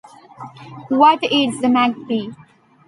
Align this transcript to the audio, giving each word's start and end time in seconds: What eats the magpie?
What 0.89 1.21
eats 1.21 1.61
the 1.61 1.69
magpie? 1.69 2.29